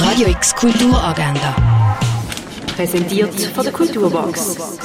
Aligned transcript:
Radio 0.00 0.28
X 0.28 0.54
Kulturagenda. 0.54 1.56
Präsentiert 2.76 3.34
von 3.34 3.64
der 3.64 3.72
Kulturbox. 3.72 4.78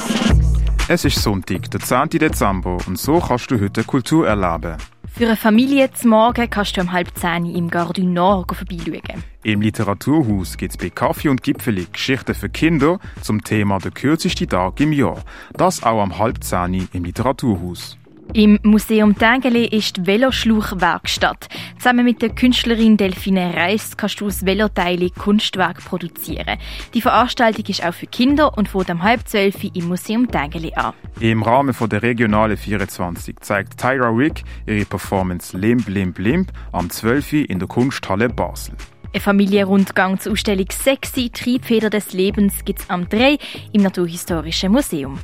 Es 0.88 1.04
ist 1.04 1.22
Sonntag, 1.22 1.70
der 1.70 1.78
10. 1.78 2.08
Dezember, 2.18 2.78
und 2.88 2.98
so 2.98 3.20
kannst 3.20 3.48
du 3.50 3.60
heute 3.60 3.84
Kultur 3.84 4.26
erleben. 4.26 4.76
Für 5.06 5.26
eine 5.26 5.36
Familie 5.36 5.92
zum 5.92 6.10
Morgen 6.10 6.50
kannst 6.50 6.76
du 6.76 6.80
um 6.80 6.90
halb 6.90 7.16
zehn 7.16 7.46
im 7.46 7.70
Gare 7.70 7.92
du 7.92 8.04
Nord 8.04 8.56
vorbeischauen. 8.56 9.22
Im 9.44 9.60
Literaturhaus 9.60 10.56
gibt 10.56 10.72
es 10.72 10.76
bei 10.76 10.90
Kaffee 10.90 11.28
und 11.28 11.44
Gipfeli 11.44 11.86
Geschichten 11.92 12.34
für 12.34 12.48
Kinder 12.48 12.98
zum 13.22 13.44
Thema 13.44 13.78
der 13.78 13.92
kürzeste 13.92 14.48
Tag 14.48 14.80
im 14.80 14.92
Jahr. 14.92 15.22
Das 15.52 15.84
auch 15.84 16.02
am 16.02 16.18
halb 16.18 16.42
zehn 16.42 16.88
im 16.92 17.04
Literaturhaus. 17.04 17.96
Im 18.32 18.58
Museum 18.62 19.16
Tengeli 19.16 19.66
ist 19.66 19.96
die 19.96 20.06
Veloschlauchwerkstatt. 20.06 21.48
Zusammen 21.78 22.04
mit 22.04 22.22
der 22.22 22.30
Künstlerin 22.30 22.96
Delphine 22.96 23.54
Reis 23.54 23.96
kannst 23.96 24.20
du 24.20 24.26
aus 24.26 24.44
Veloteile 24.44 25.10
Kunstwerk 25.10 25.84
produzieren. 25.84 26.58
Die 26.94 27.00
Veranstaltung 27.00 27.64
ist 27.66 27.84
auch 27.84 27.94
für 27.94 28.06
Kinder 28.06 28.56
und 28.56 28.68
fängt 28.68 28.90
am 28.90 29.02
halb 29.02 29.28
zwölf 29.28 29.62
im 29.62 29.88
Museum 29.88 30.28
Tengeli 30.28 30.72
an. 30.74 30.94
Im 31.20 31.42
Rahmen 31.42 31.74
von 31.74 31.88
der 31.88 32.02
Regionale 32.02 32.56
24 32.56 33.36
zeigt 33.40 33.78
Tyra 33.78 34.16
Wick 34.16 34.42
ihre 34.66 34.84
Performance 34.84 35.56
Limp 35.56 35.88
Limp 35.88 36.18
Limp 36.18 36.52
am 36.72 36.90
12. 36.90 37.34
in 37.48 37.58
der 37.58 37.68
Kunsthalle 37.68 38.28
Basel. 38.28 38.74
Ein 39.12 39.20
Familienrundgang 39.20 40.18
zur 40.18 40.32
Ausstellung 40.32 40.66
Sexy 40.72 41.30
Triebfeder 41.30 41.88
des 41.88 42.12
Lebens 42.12 42.64
gibt 42.64 42.80
es 42.80 42.90
am 42.90 43.08
3 43.08 43.38
im 43.72 43.82
Naturhistorischen 43.82 44.72
Museum. 44.72 45.20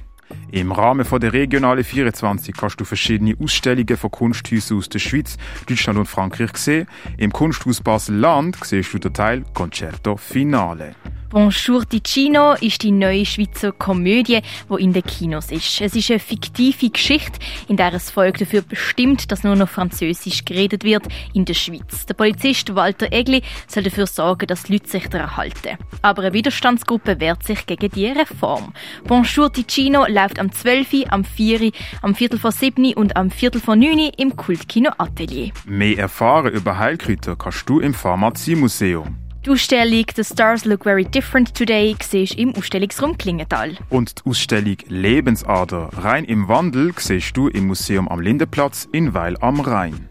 Im 0.52 0.72
Rahmen 0.72 1.04
von 1.04 1.20
der 1.20 1.32
Regionale 1.32 1.84
24 1.84 2.54
kannst 2.56 2.80
du 2.80 2.84
verschiedene 2.84 3.36
Ausstellungen 3.40 3.96
von 3.96 4.10
Kunsthäusern 4.10 4.78
aus 4.78 4.88
der 4.88 4.98
Schweiz, 4.98 5.36
Deutschland 5.66 5.98
und 5.98 6.06
Frankreich 6.06 6.56
sehen. 6.56 6.86
Im 7.18 7.32
Kunsthaus 7.32 7.80
Basel-Land 7.80 8.58
siehst 8.64 8.92
du 8.92 8.98
den 8.98 9.14
Teil 9.14 9.44
Concerto 9.54 10.16
Finale. 10.16 10.94
Bonjour 11.30 11.88
Ticino 11.88 12.54
ist 12.54 12.82
die 12.82 12.90
neue 12.90 13.24
Schweizer 13.24 13.70
Komödie, 13.70 14.40
die 14.68 14.82
in 14.82 14.92
den 14.92 15.04
Kinos 15.04 15.52
ist. 15.52 15.80
Es 15.80 15.94
ist 15.94 16.10
eine 16.10 16.18
fiktive 16.18 16.90
Geschichte, 16.90 17.38
in 17.68 17.76
der 17.76 17.94
es 17.94 18.10
Volk 18.10 18.38
dafür 18.38 18.62
bestimmt, 18.62 19.30
dass 19.30 19.44
nur 19.44 19.54
noch 19.54 19.68
Französisch 19.68 20.44
geredet 20.44 20.82
wird 20.82 21.04
in 21.32 21.44
der 21.44 21.54
Schweiz. 21.54 22.04
Der 22.06 22.14
Polizist 22.14 22.74
Walter 22.74 23.12
Egli 23.12 23.42
soll 23.68 23.84
dafür 23.84 24.08
sorgen, 24.08 24.48
dass 24.48 24.64
die 24.64 24.72
Leute 24.72 24.88
sich 24.88 25.06
daran 25.06 25.36
halten. 25.36 25.78
Aber 26.02 26.22
eine 26.22 26.32
Widerstandsgruppe 26.32 27.20
wehrt 27.20 27.44
sich 27.44 27.64
gegen 27.64 27.92
die 27.92 28.08
Reform. 28.08 28.72
Bonjour 29.04 29.52
Ticino 29.52 30.06
läuft 30.08 30.40
am 30.40 30.50
12., 30.50 31.06
am 31.10 31.22
4., 31.22 31.70
am 32.02 32.16
Viertel 32.16 32.40
vor 32.40 32.50
7. 32.50 32.92
und 32.94 33.16
am 33.16 33.30
Viertel 33.30 33.60
vor 33.60 33.76
9. 33.76 34.10
im 34.16 34.34
Kultkino 34.34 34.90
Atelier. 34.98 35.52
Mehr 35.64 35.96
erfahren 35.96 36.52
über 36.52 36.76
Heilkräuter 36.76 37.36
kannst 37.36 37.68
du 37.68 37.78
im 37.78 37.94
Pharmaziemuseum. 37.94 39.19
Die 39.46 39.48
Ausstellung 39.48 40.04
«The 40.14 40.22
Stars 40.22 40.66
Look 40.66 40.84
Very 40.84 41.06
Different 41.06 41.54
Today» 41.54 41.96
siehst 42.02 42.34
im 42.34 42.54
Ausstellungsraum 42.54 43.16
Klingenthal. 43.16 43.74
Und 43.88 44.18
die 44.18 44.28
Ausstellung 44.28 44.76
«Lebensader. 44.88 45.88
Rein 45.94 46.26
im 46.26 46.46
Wandel» 46.46 46.92
siehst 46.98 47.34
du 47.38 47.48
im 47.48 47.68
Museum 47.68 48.06
am 48.08 48.20
Lindenplatz 48.20 48.86
in 48.92 49.14
Weil 49.14 49.38
am 49.40 49.60
Rhein. 49.60 50.10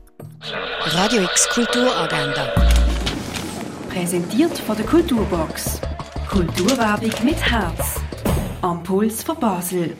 Radio 0.83 1.21
X 1.21 1.47
Kulturagenda. 1.49 2.55
Präsentiert 3.91 4.57
von 4.57 4.75
der 4.75 4.85
Kulturbox. 4.87 5.79
Kulturwerbung 6.27 7.13
mit 7.23 7.37
Herz. 7.37 8.01
Am 8.63 8.81
Puls 8.81 9.21
von 9.21 9.39
Basel. 9.39 9.95